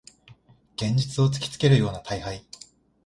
[0.77, 2.43] 現実を突きつけるような大敗